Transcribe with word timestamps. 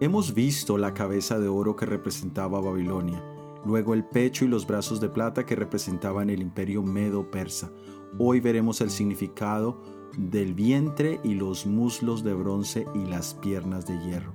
Hemos 0.00 0.34
visto 0.34 0.78
la 0.78 0.94
cabeza 0.94 1.38
de 1.38 1.48
oro 1.48 1.76
que 1.76 1.86
representaba 1.86 2.60
Babilonia, 2.60 3.22
luego 3.64 3.94
el 3.94 4.04
pecho 4.04 4.44
y 4.44 4.48
los 4.48 4.66
brazos 4.66 5.00
de 5.00 5.08
plata 5.08 5.46
que 5.46 5.54
representaban 5.54 6.30
el 6.30 6.40
imperio 6.40 6.82
medo-persa. 6.82 7.70
Hoy 8.18 8.40
veremos 8.40 8.80
el 8.80 8.90
significado 8.90 9.80
del 10.18 10.54
vientre 10.54 11.20
y 11.22 11.34
los 11.34 11.66
muslos 11.66 12.24
de 12.24 12.34
bronce 12.34 12.86
y 12.94 13.04
las 13.04 13.34
piernas 13.34 13.86
de 13.86 13.98
hierro. 14.00 14.32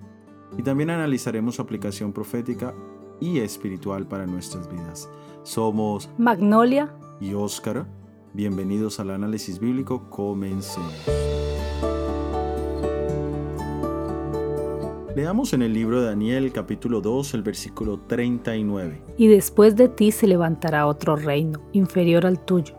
Y 0.57 0.63
también 0.63 0.91
analizaremos 0.91 1.55
su 1.55 1.61
aplicación 1.61 2.13
profética 2.13 2.73
y 3.19 3.39
espiritual 3.39 4.07
para 4.07 4.25
nuestras 4.25 4.69
vidas. 4.69 5.09
Somos 5.43 6.09
Magnolia 6.17 6.95
y 7.19 7.33
Óscar. 7.33 7.87
Bienvenidos 8.35 8.99
al 8.99 9.11
análisis 9.11 9.59
bíblico. 9.59 10.09
Comencemos. 10.09 10.91
Leamos 15.15 15.53
en 15.53 15.61
el 15.61 15.73
libro 15.73 16.01
de 16.01 16.07
Daniel 16.07 16.51
capítulo 16.51 16.99
2 16.99 17.33
el 17.35 17.43
versículo 17.43 17.97
39. 17.97 19.01
Y 19.17 19.27
después 19.27 19.77
de 19.77 19.87
ti 19.87 20.11
se 20.11 20.27
levantará 20.27 20.85
otro 20.85 21.15
reino 21.15 21.61
inferior 21.71 22.25
al 22.25 22.43
tuyo, 22.43 22.75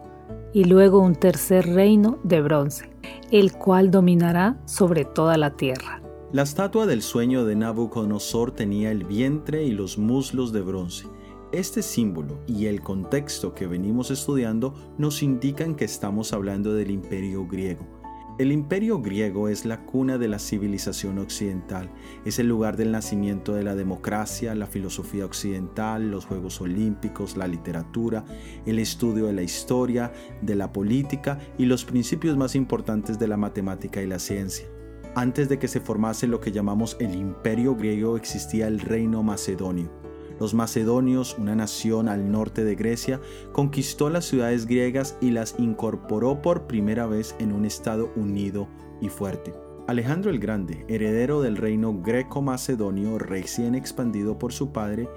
y 0.53 0.65
luego 0.65 0.99
un 0.99 1.15
tercer 1.15 1.67
reino 1.67 2.19
de 2.23 2.43
bronce, 2.43 2.91
el 3.31 3.53
cual 3.53 3.91
dominará 3.91 4.61
sobre 4.67 5.07
toda 5.07 5.39
la 5.39 5.57
tierra. 5.57 6.03
La 6.33 6.43
estatua 6.43 6.85
del 6.85 7.01
sueño 7.01 7.47
de 7.47 7.57
Nabucodonosor 7.57 8.51
tenía 8.51 8.91
el 8.91 9.05
vientre 9.05 9.63
y 9.65 9.71
los 9.71 9.97
muslos 9.97 10.53
de 10.53 10.61
bronce. 10.61 11.07
Este 11.53 11.83
símbolo 11.83 12.41
y 12.47 12.67
el 12.67 12.81
contexto 12.81 13.55
que 13.55 13.67
venimos 13.67 14.11
estudiando 14.11 14.75
nos 14.99 15.23
indican 15.23 15.75
que 15.75 15.85
estamos 15.85 16.33
hablando 16.33 16.75
del 16.75 16.91
imperio 16.91 17.47
griego 17.47 17.97
el 18.39 18.53
imperio 18.53 19.01
griego 19.01 19.49
es 19.49 19.65
la 19.65 19.87
cuna 19.87 20.19
de 20.19 20.29
la 20.29 20.39
civilización 20.39 21.19
occidental, 21.19 21.91
es 22.27 22.39
el 22.39 22.49
lugar 22.49 22.77
del 22.77 22.93
nacimiento 22.93 23.55
de 23.55 23.63
la 23.63 23.75
democracia, 23.75 24.55
la 24.55 24.67
filosofía 24.67 25.25
occidental, 25.25 26.11
los 26.11 26.27
Juegos 26.27 26.61
Olímpicos, 26.61 27.39
la 27.39 27.49
literatura, 27.49 28.27
el 28.67 28.79
estudio 28.79 29.27
de 29.27 29.33
la 29.33 29.43
historia, 29.43 30.13
de 30.43 30.55
la 30.55 30.71
política 30.71 31.39
y 31.57 31.65
los 31.65 31.87
principios 31.87 32.37
más 32.37 32.55
importantes 32.55 33.19
de 33.19 33.29
la 33.29 33.39
matemática 33.39 34.03
y 34.03 34.07
la 34.07 34.19
ciencia. 34.19 34.67
Antes 35.15 35.49
de 35.49 35.59
que 35.59 35.69
se 35.69 35.81
formase 35.81 36.27
lo 36.27 36.39
que 36.39 36.53
llamamos 36.53 36.99
el 37.01 37.15
imperio 37.15 37.75
griego 37.75 38.19
existía 38.19 38.69
el 38.69 38.81
reino 38.81 39.23
macedonio 39.23 40.06
los 40.39 40.55
macedonios, 40.55 41.37
una 41.39 41.55
nación 41.55 42.09
al 42.09 42.31
norte 42.31 42.65
de 42.65 42.75
Grecia, 42.75 43.21
conquistó 43.53 44.11
las 44.11 44.25
ciudades 44.25 44.67
griegas 44.67 45.17
y 45.21 45.31
las 45.31 45.55
incorporó 45.59 46.43
por 46.43 46.67
primera 46.67 47.07
vez 47.07 47.35
en 47.39 47.53
un 47.53 47.65
estado 47.65 48.11
unido 48.17 48.69
y 49.01 49.09
fuerte. 49.09 49.53
Alejandro 49.87 50.31
el 50.31 50.41
Grande, 50.41 50.85
heredero 50.89 51.41
del 51.41 51.57
reino 51.57 51.95
greco-macedonio 52.03 53.19
recién 53.19 53.75
expandido 53.75 54.39
por 54.39 54.53
su 54.53 54.73
padre, 54.73 55.09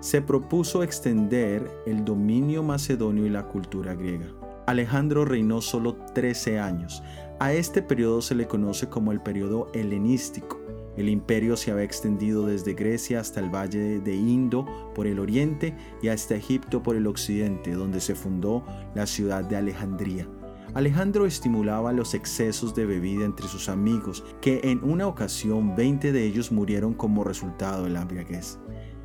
se 0.00 0.22
propuso 0.22 0.82
extender 0.82 1.70
el 1.86 2.04
dominio 2.04 2.62
macedonio 2.62 3.26
y 3.26 3.30
la 3.30 3.46
cultura 3.48 3.94
griega. 3.94 4.26
Alejandro 4.66 5.24
reinó 5.24 5.60
solo 5.60 5.96
13 6.14 6.58
años. 6.58 7.02
A 7.38 7.52
este 7.52 7.82
periodo 7.82 8.22
se 8.22 8.34
le 8.34 8.46
conoce 8.46 8.88
como 8.88 9.12
el 9.12 9.20
periodo 9.20 9.68
helenístico 9.74 10.63
el 10.96 11.08
imperio 11.08 11.56
se 11.56 11.70
había 11.70 11.84
extendido 11.84 12.46
desde 12.46 12.74
Grecia 12.74 13.20
hasta 13.20 13.40
el 13.40 13.54
valle 13.54 14.00
de 14.00 14.14
Indo 14.14 14.92
por 14.94 15.06
el 15.06 15.18
oriente 15.18 15.76
y 16.02 16.08
hasta 16.08 16.36
Egipto 16.36 16.82
por 16.82 16.96
el 16.96 17.06
occidente, 17.06 17.72
donde 17.72 18.00
se 18.00 18.14
fundó 18.14 18.64
la 18.94 19.06
ciudad 19.06 19.44
de 19.44 19.56
Alejandría. 19.56 20.28
Alejandro 20.74 21.24
estimulaba 21.24 21.92
los 21.92 22.14
excesos 22.14 22.74
de 22.74 22.84
bebida 22.84 23.24
entre 23.24 23.46
sus 23.46 23.68
amigos, 23.68 24.24
que 24.40 24.60
en 24.64 24.82
una 24.82 25.06
ocasión 25.06 25.76
20 25.76 26.10
de 26.10 26.24
ellos 26.24 26.50
murieron 26.50 26.94
como 26.94 27.22
resultado 27.22 27.84
de 27.84 27.90
la 27.90 28.02
embriaguez. 28.02 28.58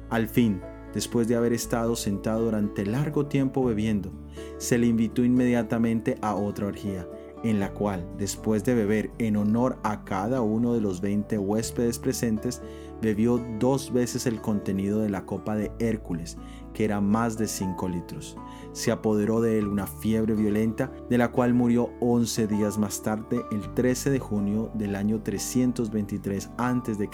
Al 0.09 0.27
fin, 0.27 0.61
después 0.95 1.27
de 1.27 1.35
haber 1.35 1.53
estado 1.53 1.95
sentado 1.95 2.45
durante 2.45 2.85
largo 2.85 3.27
tiempo 3.27 3.63
bebiendo, 3.63 4.11
se 4.57 4.79
le 4.79 4.87
invitó 4.87 5.23
inmediatamente 5.23 6.17
a 6.21 6.33
otra 6.33 6.65
orgía, 6.65 7.07
en 7.43 7.59
la 7.59 7.73
cual, 7.73 8.05
después 8.17 8.63
de 8.63 8.75
beber 8.75 9.11
en 9.17 9.37
honor 9.37 9.77
a 9.83 10.03
cada 10.03 10.41
uno 10.41 10.73
de 10.73 10.81
los 10.81 11.01
20 11.01 11.37
huéspedes 11.37 11.99
presentes, 11.99 12.61
bebió 13.01 13.43
dos 13.59 13.93
veces 13.93 14.25
el 14.25 14.41
contenido 14.41 14.99
de 14.99 15.09
la 15.09 15.25
copa 15.25 15.55
de 15.55 15.71
Hércules, 15.79 16.37
que 16.73 16.85
era 16.85 17.01
más 17.01 17.37
de 17.37 17.47
5 17.47 17.87
litros. 17.89 18.37
Se 18.73 18.91
apoderó 18.91 19.41
de 19.41 19.57
él 19.57 19.67
una 19.67 19.87
fiebre 19.87 20.35
violenta, 20.35 20.91
de 21.09 21.17
la 21.17 21.31
cual 21.31 21.53
murió 21.53 21.91
11 22.01 22.47
días 22.47 22.77
más 22.77 23.01
tarde, 23.01 23.41
el 23.51 23.73
13 23.73 24.09
de 24.11 24.19
junio 24.19 24.71
del 24.73 24.95
año 24.95 25.21
323 25.21 26.49
a.C. 26.57 27.09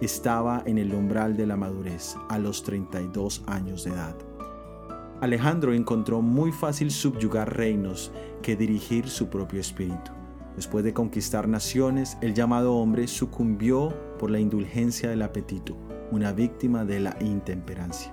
Estaba 0.00 0.62
en 0.66 0.78
el 0.78 0.94
umbral 0.94 1.36
de 1.36 1.46
la 1.46 1.56
madurez, 1.56 2.16
a 2.28 2.38
los 2.38 2.62
32 2.62 3.44
años 3.46 3.84
de 3.84 3.90
edad. 3.90 4.16
Alejandro 5.22 5.72
encontró 5.72 6.20
muy 6.20 6.50
fácil 6.50 6.90
subyugar 6.90 7.56
reinos 7.56 8.10
que 8.42 8.56
dirigir 8.56 9.08
su 9.08 9.28
propio 9.28 9.60
espíritu. 9.60 10.10
Después 10.56 10.84
de 10.84 10.92
conquistar 10.92 11.46
naciones, 11.46 12.18
el 12.22 12.34
llamado 12.34 12.74
hombre 12.74 13.06
sucumbió 13.06 13.94
por 14.18 14.32
la 14.32 14.40
indulgencia 14.40 15.08
del 15.10 15.22
apetito, 15.22 15.76
una 16.10 16.32
víctima 16.32 16.84
de 16.84 16.98
la 16.98 17.16
intemperancia. 17.20 18.12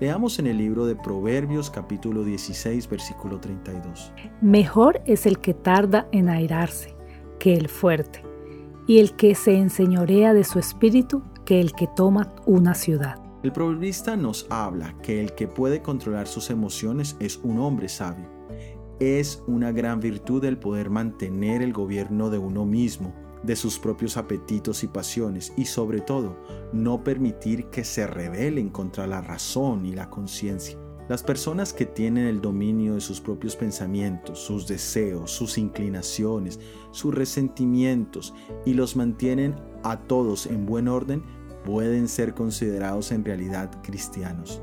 Leamos 0.00 0.38
en 0.38 0.46
el 0.46 0.56
libro 0.56 0.86
de 0.86 0.96
Proverbios 0.96 1.68
capítulo 1.68 2.24
16 2.24 2.88
versículo 2.88 3.38
32. 3.38 4.14
Mejor 4.40 5.02
es 5.04 5.26
el 5.26 5.40
que 5.40 5.52
tarda 5.52 6.08
en 6.10 6.30
airarse 6.30 6.96
que 7.38 7.52
el 7.52 7.68
fuerte, 7.68 8.22
y 8.86 9.00
el 9.00 9.14
que 9.14 9.34
se 9.34 9.58
enseñorea 9.58 10.32
de 10.32 10.44
su 10.44 10.58
espíritu 10.58 11.22
que 11.44 11.60
el 11.60 11.72
que 11.72 11.86
toma 11.86 12.34
una 12.46 12.72
ciudad. 12.72 13.25
El 13.46 13.52
proverbista 13.52 14.16
nos 14.16 14.44
habla 14.50 14.98
que 15.02 15.20
el 15.20 15.36
que 15.36 15.46
puede 15.46 15.80
controlar 15.80 16.26
sus 16.26 16.50
emociones 16.50 17.14
es 17.20 17.38
un 17.44 17.60
hombre 17.60 17.88
sabio. 17.88 18.28
Es 18.98 19.40
una 19.46 19.70
gran 19.70 20.00
virtud 20.00 20.44
el 20.44 20.58
poder 20.58 20.90
mantener 20.90 21.62
el 21.62 21.72
gobierno 21.72 22.28
de 22.28 22.38
uno 22.38 22.66
mismo, 22.66 23.14
de 23.44 23.54
sus 23.54 23.78
propios 23.78 24.16
apetitos 24.16 24.82
y 24.82 24.88
pasiones 24.88 25.52
y 25.56 25.66
sobre 25.66 26.00
todo 26.00 26.36
no 26.72 27.04
permitir 27.04 27.66
que 27.66 27.84
se 27.84 28.08
rebelen 28.08 28.68
contra 28.68 29.06
la 29.06 29.20
razón 29.20 29.86
y 29.86 29.92
la 29.92 30.10
conciencia. 30.10 30.76
Las 31.08 31.22
personas 31.22 31.72
que 31.72 31.86
tienen 31.86 32.26
el 32.26 32.40
dominio 32.40 32.94
de 32.94 33.00
sus 33.00 33.20
propios 33.20 33.54
pensamientos, 33.54 34.40
sus 34.40 34.66
deseos, 34.66 35.30
sus 35.30 35.56
inclinaciones, 35.56 36.58
sus 36.90 37.14
resentimientos 37.14 38.34
y 38.64 38.74
los 38.74 38.96
mantienen 38.96 39.54
a 39.84 40.00
todos 40.00 40.46
en 40.46 40.66
buen 40.66 40.88
orden 40.88 41.22
pueden 41.66 42.08
ser 42.08 42.32
considerados 42.32 43.12
en 43.12 43.24
realidad 43.24 43.70
cristianos. 43.82 44.62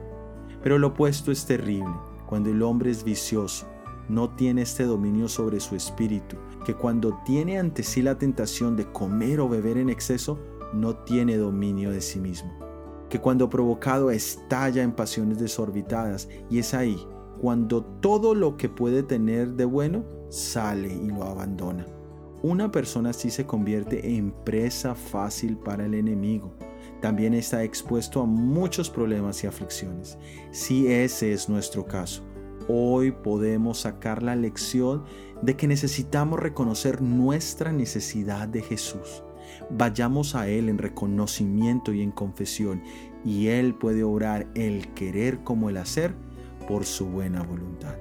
Pero 0.63 0.79
lo 0.79 0.87
opuesto 0.87 1.31
es 1.31 1.45
terrible, 1.45 1.93
cuando 2.25 2.49
el 2.49 2.63
hombre 2.63 2.89
es 2.89 3.03
vicioso, 3.03 3.67
no 4.09 4.31
tiene 4.31 4.63
este 4.63 4.85
dominio 4.85 5.27
sobre 5.27 5.59
su 5.59 5.75
espíritu, 5.75 6.37
que 6.65 6.73
cuando 6.73 7.19
tiene 7.25 7.59
ante 7.59 7.83
sí 7.83 8.01
la 8.01 8.17
tentación 8.17 8.75
de 8.75 8.91
comer 8.91 9.39
o 9.39 9.49
beber 9.49 9.77
en 9.77 9.89
exceso, 9.89 10.39
no 10.73 10.95
tiene 10.95 11.37
dominio 11.37 11.91
de 11.91 12.01
sí 12.01 12.19
mismo, 12.19 12.51
que 13.09 13.19
cuando 13.19 13.49
provocado 13.49 14.09
estalla 14.09 14.81
en 14.81 14.93
pasiones 14.93 15.37
desorbitadas 15.37 16.27
y 16.49 16.57
es 16.59 16.73
ahí 16.73 16.97
cuando 17.39 17.83
todo 17.83 18.35
lo 18.35 18.55
que 18.55 18.69
puede 18.69 19.03
tener 19.03 19.55
de 19.55 19.65
bueno 19.65 20.05
sale 20.29 20.93
y 20.93 21.07
lo 21.07 21.23
abandona. 21.23 21.85
Una 22.41 22.71
persona 22.71 23.09
así 23.09 23.29
se 23.29 23.45
convierte 23.45 24.15
en 24.15 24.31
presa 24.31 24.95
fácil 24.95 25.57
para 25.57 25.85
el 25.85 25.93
enemigo, 25.93 26.53
también 27.03 27.33
está 27.33 27.65
expuesto 27.65 28.21
a 28.21 28.25
muchos 28.25 28.89
problemas 28.89 29.43
y 29.43 29.47
aflicciones. 29.47 30.17
Si 30.51 30.87
ese 30.87 31.33
es 31.33 31.49
nuestro 31.49 31.85
caso, 31.85 32.23
hoy 32.69 33.11
podemos 33.11 33.79
sacar 33.79 34.23
la 34.23 34.37
lección 34.37 35.03
de 35.41 35.57
que 35.57 35.67
necesitamos 35.67 36.39
reconocer 36.39 37.01
nuestra 37.01 37.73
necesidad 37.73 38.47
de 38.47 38.61
Jesús. 38.61 39.21
Vayamos 39.69 40.33
a 40.33 40.47
Él 40.47 40.69
en 40.69 40.77
reconocimiento 40.77 41.91
y 41.91 42.01
en 42.01 42.11
confesión, 42.11 42.81
y 43.25 43.47
Él 43.47 43.75
puede 43.75 44.05
obrar 44.05 44.47
el 44.55 44.87
querer 44.93 45.43
como 45.43 45.69
el 45.69 45.75
hacer 45.75 46.15
por 46.69 46.85
su 46.85 47.07
buena 47.07 47.43
voluntad. 47.43 47.97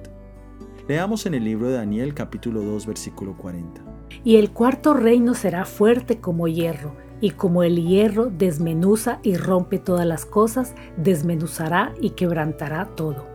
Leamos 0.87 1.25
en 1.25 1.33
el 1.33 1.43
libro 1.43 1.67
de 1.67 1.75
Daniel 1.75 2.13
capítulo 2.13 2.61
2 2.61 2.85
versículo 2.85 3.35
40. 3.35 3.81
Y 4.23 4.37
el 4.37 4.51
cuarto 4.51 4.93
reino 4.93 5.33
será 5.33 5.65
fuerte 5.65 6.21
como 6.21 6.47
hierro 6.47 6.95
y 7.23 7.31
como 7.31 7.63
el 7.63 7.81
hierro 7.81 8.25
desmenuza 8.25 9.21
y 9.23 9.37
rompe 9.37 9.79
todas 9.79 10.05
las 10.05 10.25
cosas, 10.25 10.75
desmenuzará 10.97 11.93
y 12.01 12.09
quebrantará 12.09 12.89
todo. 12.97 13.25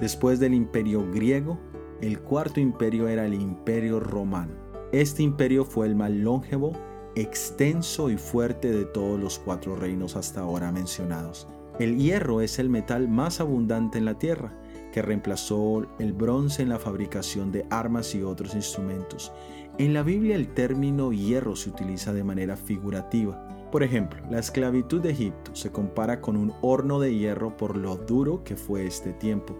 Después 0.00 0.40
del 0.40 0.54
imperio 0.54 1.06
griego, 1.12 1.58
el 2.00 2.18
cuarto 2.20 2.60
imperio 2.60 3.08
era 3.08 3.26
el 3.26 3.34
imperio 3.34 4.00
romano. 4.00 4.54
Este 4.90 5.22
imperio 5.22 5.66
fue 5.66 5.86
el 5.86 5.94
más 5.94 6.12
longevo, 6.12 6.72
extenso 7.14 8.08
y 8.08 8.16
fuerte 8.16 8.72
de 8.72 8.86
todos 8.86 9.20
los 9.20 9.38
cuatro 9.38 9.76
reinos 9.76 10.16
hasta 10.16 10.40
ahora 10.40 10.72
mencionados. 10.72 11.46
El 11.78 11.98
hierro 11.98 12.40
es 12.40 12.58
el 12.58 12.70
metal 12.70 13.06
más 13.06 13.42
abundante 13.42 13.98
en 13.98 14.06
la 14.06 14.18
tierra, 14.18 14.58
que 14.94 15.02
reemplazó 15.02 15.84
el 15.98 16.14
bronce 16.14 16.62
en 16.62 16.70
la 16.70 16.78
fabricación 16.78 17.52
de 17.52 17.66
armas 17.68 18.14
y 18.14 18.22
otros 18.22 18.54
instrumentos. 18.54 19.30
En 19.78 19.92
la 19.92 20.02
Biblia 20.02 20.36
el 20.36 20.48
término 20.48 21.12
hierro 21.12 21.54
se 21.54 21.68
utiliza 21.68 22.14
de 22.14 22.24
manera 22.24 22.56
figurativa. 22.56 23.46
Por 23.70 23.82
ejemplo, 23.82 24.22
la 24.30 24.38
esclavitud 24.38 25.02
de 25.02 25.10
Egipto 25.10 25.54
se 25.54 25.70
compara 25.70 26.22
con 26.22 26.38
un 26.38 26.54
horno 26.62 26.98
de 26.98 27.14
hierro 27.14 27.58
por 27.58 27.76
lo 27.76 27.96
duro 27.96 28.42
que 28.42 28.56
fue 28.56 28.86
este 28.86 29.12
tiempo. 29.12 29.54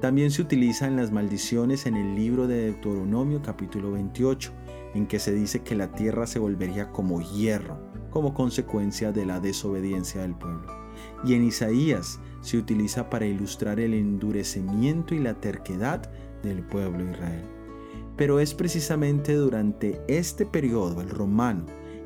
También 0.00 0.32
se 0.32 0.42
utiliza 0.42 0.88
en 0.88 0.96
las 0.96 1.12
maldiciones 1.12 1.86
en 1.86 1.94
el 1.94 2.16
libro 2.16 2.48
de 2.48 2.64
Deuteronomio 2.64 3.42
capítulo 3.42 3.92
28, 3.92 4.50
en 4.94 5.06
que 5.06 5.20
se 5.20 5.32
dice 5.32 5.62
que 5.62 5.76
la 5.76 5.92
tierra 5.92 6.26
se 6.26 6.40
volvería 6.40 6.90
como 6.90 7.20
hierro, 7.20 7.78
como 8.10 8.34
consecuencia 8.34 9.12
de 9.12 9.24
la 9.24 9.38
desobediencia 9.38 10.22
del 10.22 10.34
pueblo. 10.34 10.66
Y 11.24 11.34
en 11.34 11.44
Isaías 11.44 12.18
se 12.40 12.58
utiliza 12.58 13.08
para 13.08 13.26
ilustrar 13.26 13.78
el 13.78 13.94
endurecimiento 13.94 15.14
y 15.14 15.20
la 15.20 15.34
terquedad 15.34 16.10
del 16.42 16.64
pueblo 16.64 17.04
de 17.04 17.12
Israel. 17.12 17.59
Pero 18.20 18.38
es 18.38 18.52
precisamente 18.52 19.34
durante 19.34 20.02
este 20.06 20.44
periodo, 20.44 21.00
el 21.00 21.08
romano, 21.08 21.64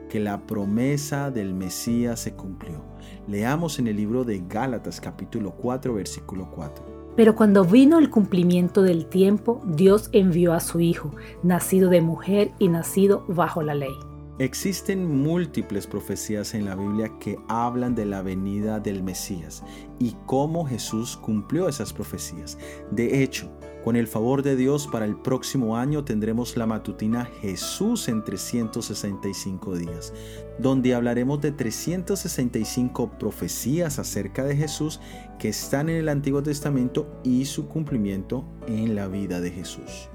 que 0.09 0.21
la 0.21 0.47
promesa 0.47 1.33
del 1.33 1.55
Mesías 1.55 2.21
se 2.21 2.35
cumplió. 2.35 2.85
Leamos 3.27 3.81
en 3.81 3.89
el 3.89 3.97
libro 3.97 4.23
de 4.23 4.41
Gálatas 4.49 5.01
capítulo 5.01 5.57
4 5.57 5.93
versículo 5.93 6.49
4. 6.53 7.15
Pero 7.17 7.35
cuando 7.35 7.65
vino 7.65 7.99
el 7.99 8.11
cumplimiento 8.11 8.83
del 8.83 9.07
tiempo, 9.07 9.61
Dios 9.67 10.09
envió 10.13 10.53
a 10.53 10.61
su 10.61 10.79
Hijo, 10.79 11.11
nacido 11.43 11.91
de 11.91 12.01
mujer 12.01 12.53
y 12.61 12.69
nacido 12.69 13.25
bajo 13.27 13.65
la 13.65 13.75
ley. 13.75 13.95
Existen 14.39 15.21
múltiples 15.21 15.89
profecías 15.89 16.55
en 16.55 16.65
la 16.65 16.77
Biblia 16.77 17.11
que 17.19 17.41
hablan 17.49 17.97
de 17.97 18.07
la 18.07 18.23
venida 18.23 18.79
del 18.79 19.03
Mesías 19.03 19.65
y 19.99 20.15
cómo 20.27 20.65
Jesús 20.65 21.17
cumplió 21.17 21.69
esas 21.69 21.93
profecías. 21.93 22.57
De 22.93 23.25
hecho, 23.25 23.51
con 23.85 23.97
el 23.97 24.07
favor 24.07 24.43
de 24.43 24.57
Dios, 24.57 24.87
para 24.87 25.05
el 25.05 25.15
próximo 25.15 25.77
año 25.77 26.05
tendremos 26.05 26.57
la 26.57 26.67
matutina 26.67 27.27
Jesús 27.43 28.09
en 28.09 28.25
365 28.25 29.77
días, 29.77 30.15
donde 30.59 30.95
hablaremos 30.95 31.43
de 31.43 31.53
365 31.53 33.19
profecías 33.19 33.99
acerca 33.99 34.43
de 34.43 34.57
Jesús 34.57 35.01
que 35.39 35.51
están 35.51 35.91
en 35.91 35.97
el 35.97 36.09
Antiguo 36.09 36.43
Testamento 36.43 37.21
y 37.23 37.45
su 37.45 37.69
cumplimiento 37.69 38.47
en 38.67 38.95
la 38.95 39.07
vida 39.07 39.43
de 39.43 39.51
Jesús. 39.51 40.09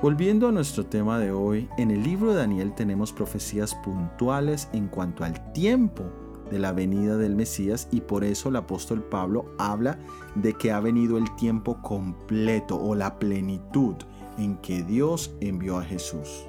Volviendo 0.00 0.46
a 0.46 0.52
nuestro 0.52 0.86
tema 0.86 1.18
de 1.18 1.32
hoy, 1.32 1.68
en 1.76 1.90
el 1.90 2.04
libro 2.04 2.30
de 2.30 2.38
Daniel 2.38 2.72
tenemos 2.76 3.12
profecías 3.12 3.74
puntuales 3.74 4.68
en 4.72 4.86
cuanto 4.86 5.24
al 5.24 5.52
tiempo 5.52 6.04
de 6.50 6.58
la 6.58 6.72
venida 6.72 7.16
del 7.16 7.36
Mesías 7.36 7.88
y 7.90 8.00
por 8.00 8.24
eso 8.24 8.48
el 8.48 8.56
apóstol 8.56 9.02
Pablo 9.02 9.46
habla 9.58 9.98
de 10.34 10.54
que 10.54 10.72
ha 10.72 10.80
venido 10.80 11.18
el 11.18 11.34
tiempo 11.36 11.80
completo 11.82 12.76
o 12.76 12.94
la 12.94 13.18
plenitud 13.18 13.96
en 14.38 14.56
que 14.58 14.82
Dios 14.82 15.34
envió 15.40 15.78
a 15.78 15.84
Jesús. 15.84 16.46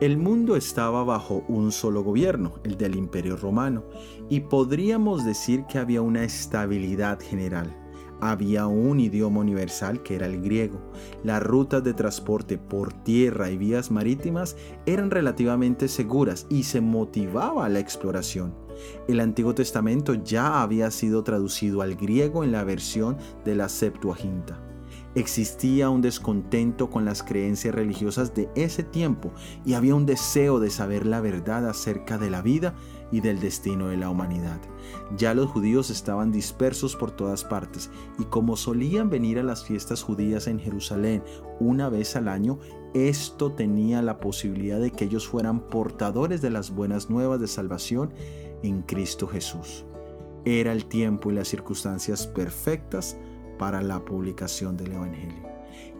El 0.00 0.18
mundo 0.18 0.56
estaba 0.56 1.04
bajo 1.04 1.42
un 1.48 1.72
solo 1.72 2.02
gobierno, 2.02 2.52
el 2.64 2.76
del 2.76 2.96
Imperio 2.96 3.34
Romano, 3.36 3.84
y 4.28 4.40
podríamos 4.40 5.24
decir 5.24 5.64
que 5.64 5.78
había 5.78 6.02
una 6.02 6.22
estabilidad 6.22 7.18
general. 7.18 7.74
Había 8.20 8.66
un 8.66 9.00
idioma 9.00 9.40
universal 9.40 10.02
que 10.02 10.16
era 10.16 10.26
el 10.26 10.42
griego. 10.42 10.80
Las 11.22 11.42
rutas 11.42 11.82
de 11.82 11.94
transporte 11.94 12.58
por 12.58 12.92
tierra 13.04 13.50
y 13.50 13.56
vías 13.56 13.90
marítimas 13.90 14.56
eran 14.84 15.10
relativamente 15.10 15.88
seguras 15.88 16.46
y 16.50 16.64
se 16.64 16.82
motivaba 16.82 17.68
la 17.70 17.78
exploración. 17.78 18.65
El 19.08 19.20
Antiguo 19.20 19.54
Testamento 19.54 20.14
ya 20.14 20.62
había 20.62 20.90
sido 20.90 21.24
traducido 21.24 21.82
al 21.82 21.96
griego 21.96 22.44
en 22.44 22.52
la 22.52 22.64
versión 22.64 23.16
de 23.44 23.54
la 23.54 23.68
Septuaginta. 23.68 24.60
Existía 25.16 25.88
un 25.88 26.02
descontento 26.02 26.90
con 26.90 27.06
las 27.06 27.22
creencias 27.22 27.74
religiosas 27.74 28.34
de 28.34 28.50
ese 28.54 28.82
tiempo 28.82 29.32
y 29.64 29.72
había 29.72 29.94
un 29.94 30.04
deseo 30.04 30.60
de 30.60 30.68
saber 30.68 31.06
la 31.06 31.22
verdad 31.22 31.66
acerca 31.66 32.18
de 32.18 32.28
la 32.28 32.42
vida 32.42 32.74
y 33.10 33.20
del 33.20 33.40
destino 33.40 33.88
de 33.88 33.96
la 33.96 34.10
humanidad. 34.10 34.60
Ya 35.16 35.32
los 35.32 35.50
judíos 35.50 35.88
estaban 35.88 36.32
dispersos 36.32 36.96
por 36.96 37.12
todas 37.12 37.44
partes 37.44 37.90
y 38.18 38.24
como 38.24 38.58
solían 38.58 39.08
venir 39.08 39.38
a 39.38 39.42
las 39.42 39.64
fiestas 39.64 40.02
judías 40.02 40.48
en 40.48 40.58
Jerusalén 40.58 41.22
una 41.60 41.88
vez 41.88 42.14
al 42.14 42.28
año, 42.28 42.58
esto 42.92 43.52
tenía 43.52 44.02
la 44.02 44.20
posibilidad 44.20 44.80
de 44.80 44.90
que 44.90 45.06
ellos 45.06 45.26
fueran 45.26 45.60
portadores 45.60 46.42
de 46.42 46.50
las 46.50 46.70
buenas 46.70 47.08
nuevas 47.08 47.40
de 47.40 47.46
salvación 47.46 48.12
en 48.62 48.82
Cristo 48.82 49.26
Jesús. 49.26 49.84
Era 50.44 50.72
el 50.72 50.86
tiempo 50.86 51.30
y 51.30 51.34
las 51.34 51.48
circunstancias 51.48 52.26
perfectas 52.26 53.16
para 53.58 53.82
la 53.82 54.04
publicación 54.04 54.76
del 54.76 54.92
Evangelio. 54.92 55.42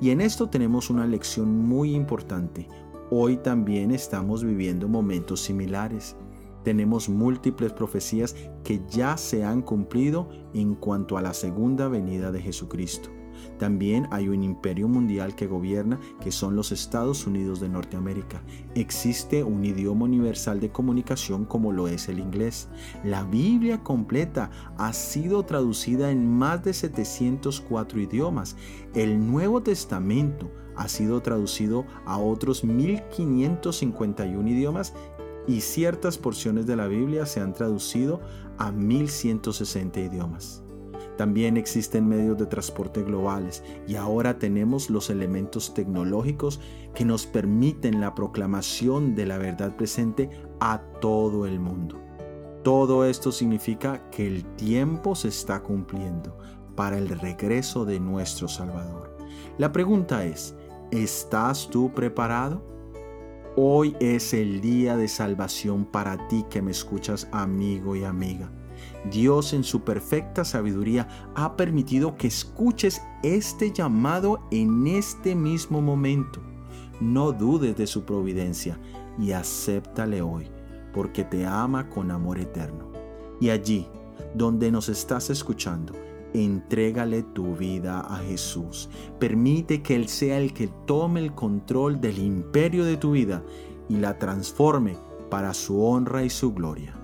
Y 0.00 0.10
en 0.10 0.20
esto 0.20 0.48
tenemos 0.48 0.90
una 0.90 1.06
lección 1.06 1.66
muy 1.66 1.94
importante. 1.94 2.68
Hoy 3.10 3.36
también 3.38 3.90
estamos 3.90 4.44
viviendo 4.44 4.88
momentos 4.88 5.40
similares. 5.40 6.16
Tenemos 6.64 7.08
múltiples 7.08 7.72
profecías 7.72 8.34
que 8.64 8.80
ya 8.90 9.16
se 9.16 9.44
han 9.44 9.62
cumplido 9.62 10.28
en 10.52 10.74
cuanto 10.74 11.16
a 11.16 11.22
la 11.22 11.32
segunda 11.32 11.88
venida 11.88 12.32
de 12.32 12.42
Jesucristo. 12.42 13.10
También 13.58 14.08
hay 14.10 14.28
un 14.28 14.42
imperio 14.42 14.88
mundial 14.88 15.34
que 15.34 15.46
gobierna, 15.46 15.98
que 16.20 16.30
son 16.30 16.56
los 16.56 16.72
Estados 16.72 17.26
Unidos 17.26 17.60
de 17.60 17.68
Norteamérica. 17.68 18.42
Existe 18.74 19.42
un 19.44 19.64
idioma 19.64 20.04
universal 20.04 20.60
de 20.60 20.70
comunicación 20.70 21.44
como 21.44 21.72
lo 21.72 21.88
es 21.88 22.08
el 22.08 22.18
inglés. 22.18 22.68
La 23.04 23.24
Biblia 23.24 23.82
completa 23.82 24.50
ha 24.78 24.92
sido 24.92 25.44
traducida 25.44 26.10
en 26.10 26.30
más 26.30 26.64
de 26.64 26.72
704 26.72 28.00
idiomas. 28.00 28.56
El 28.94 29.26
Nuevo 29.26 29.62
Testamento 29.62 30.50
ha 30.76 30.88
sido 30.88 31.20
traducido 31.22 31.86
a 32.04 32.18
otros 32.18 32.64
1551 32.64 34.48
idiomas 34.48 34.94
y 35.46 35.60
ciertas 35.60 36.18
porciones 36.18 36.66
de 36.66 36.76
la 36.76 36.86
Biblia 36.86 37.26
se 37.26 37.40
han 37.40 37.54
traducido 37.54 38.20
a 38.58 38.72
1160 38.72 40.00
idiomas. 40.00 40.65
También 41.16 41.56
existen 41.56 42.08
medios 42.08 42.36
de 42.36 42.46
transporte 42.46 43.02
globales 43.02 43.62
y 43.88 43.96
ahora 43.96 44.38
tenemos 44.38 44.90
los 44.90 45.08
elementos 45.08 45.72
tecnológicos 45.72 46.60
que 46.94 47.04
nos 47.04 47.26
permiten 47.26 48.00
la 48.00 48.14
proclamación 48.14 49.14
de 49.14 49.26
la 49.26 49.38
verdad 49.38 49.76
presente 49.76 50.28
a 50.60 50.82
todo 51.00 51.46
el 51.46 51.58
mundo. 51.58 52.00
Todo 52.62 53.04
esto 53.04 53.32
significa 53.32 54.10
que 54.10 54.26
el 54.26 54.44
tiempo 54.56 55.14
se 55.14 55.28
está 55.28 55.62
cumpliendo 55.62 56.36
para 56.74 56.98
el 56.98 57.08
regreso 57.08 57.84
de 57.84 58.00
nuestro 58.00 58.48
Salvador. 58.48 59.16
La 59.56 59.72
pregunta 59.72 60.24
es, 60.24 60.54
¿estás 60.90 61.68
tú 61.70 61.92
preparado? 61.94 62.62
Hoy 63.56 63.96
es 64.00 64.34
el 64.34 64.60
día 64.60 64.96
de 64.98 65.08
salvación 65.08 65.86
para 65.86 66.28
ti 66.28 66.44
que 66.50 66.60
me 66.60 66.72
escuchas 66.72 67.26
amigo 67.32 67.96
y 67.96 68.04
amiga. 68.04 68.50
Dios 69.10 69.52
en 69.52 69.64
su 69.64 69.82
perfecta 69.82 70.44
sabiduría 70.44 71.08
ha 71.34 71.56
permitido 71.56 72.16
que 72.16 72.26
escuches 72.26 73.02
este 73.22 73.72
llamado 73.72 74.40
en 74.50 74.86
este 74.86 75.34
mismo 75.34 75.80
momento. 75.80 76.40
No 77.00 77.32
dudes 77.32 77.76
de 77.76 77.86
su 77.86 78.04
providencia 78.04 78.78
y 79.18 79.32
acéptale 79.32 80.22
hoy, 80.22 80.48
porque 80.92 81.24
te 81.24 81.46
ama 81.46 81.88
con 81.88 82.10
amor 82.10 82.38
eterno. 82.38 82.90
Y 83.40 83.50
allí, 83.50 83.86
donde 84.34 84.70
nos 84.70 84.88
estás 84.88 85.30
escuchando, 85.30 85.92
entrégale 86.32 87.22
tu 87.22 87.54
vida 87.54 88.00
a 88.00 88.16
Jesús. 88.18 88.88
Permite 89.18 89.82
que 89.82 89.94
Él 89.94 90.08
sea 90.08 90.38
el 90.38 90.52
que 90.52 90.68
tome 90.86 91.20
el 91.20 91.34
control 91.34 92.00
del 92.00 92.18
imperio 92.18 92.84
de 92.84 92.96
tu 92.96 93.12
vida 93.12 93.42
y 93.88 93.96
la 93.96 94.18
transforme 94.18 94.96
para 95.30 95.54
su 95.54 95.82
honra 95.82 96.24
y 96.24 96.30
su 96.30 96.52
gloria. 96.52 96.94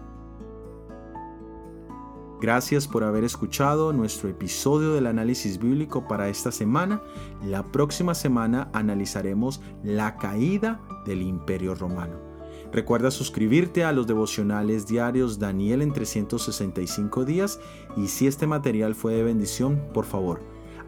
Gracias 2.42 2.88
por 2.88 3.04
haber 3.04 3.22
escuchado 3.22 3.92
nuestro 3.92 4.28
episodio 4.28 4.94
del 4.94 5.06
análisis 5.06 5.60
bíblico 5.60 6.08
para 6.08 6.28
esta 6.28 6.50
semana. 6.50 7.00
La 7.44 7.70
próxima 7.70 8.16
semana 8.16 8.68
analizaremos 8.72 9.60
la 9.84 10.16
caída 10.16 10.80
del 11.06 11.22
imperio 11.22 11.76
romano. 11.76 12.18
Recuerda 12.72 13.12
suscribirte 13.12 13.84
a 13.84 13.92
los 13.92 14.08
devocionales 14.08 14.88
diarios 14.88 15.38
Daniel 15.38 15.82
en 15.82 15.92
365 15.92 17.24
días 17.24 17.60
y 17.96 18.08
si 18.08 18.26
este 18.26 18.48
material 18.48 18.96
fue 18.96 19.14
de 19.14 19.22
bendición, 19.22 19.80
por 19.94 20.04
favor, 20.04 20.40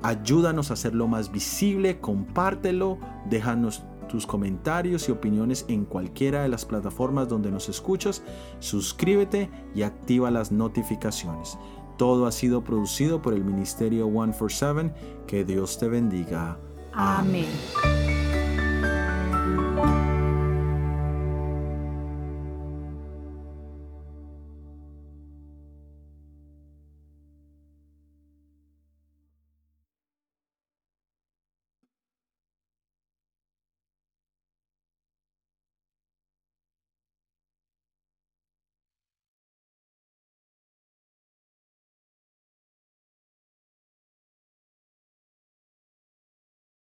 ayúdanos 0.03 0.73
a 0.73 0.75
hacerlo 0.75 1.07
más 1.07 1.31
visible, 1.31 2.01
compártelo, 2.01 2.99
déjanos 3.31 3.85
tus 4.15 4.29
comentarios 4.29 5.09
y 5.09 5.11
opiniones 5.11 5.65
en 5.67 5.85
cualquiera 5.85 6.45
de 6.45 6.49
las 6.49 6.65
plataformas 6.65 7.29
donde 7.29 7.51
nos 7.51 7.69
escuchas, 7.69 8.23
suscríbete 8.61 9.51
y 9.75 9.83
activa 9.83 10.31
las 10.31 10.53
notificaciones. 10.53 11.59
Todo 11.99 12.27
ha 12.27 12.31
sido 12.31 12.63
producido 12.63 13.21
por 13.21 13.35
el 13.35 13.45
Ministerio 13.45 14.07
147. 14.07 14.95
Que 15.27 15.45
Dios 15.45 15.81
te 15.81 15.89
bendiga. 15.89 16.61
Amén. 16.93 17.49